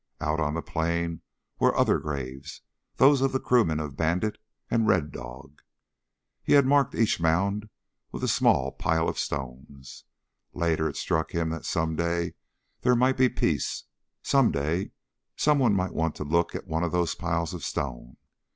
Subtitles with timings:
[0.19, 1.21] Out on the plain
[1.59, 2.61] were other graves,
[2.95, 5.61] those of the crewmen of Bandit and Red Dog.
[6.41, 7.69] He had marked each mound
[8.11, 10.05] with a small pile of stones.
[10.55, 12.33] Later it struck him that someday
[12.81, 13.83] there might be peace.
[14.23, 14.89] Someday,
[15.35, 18.17] someone might want to look at one of those piles of stone.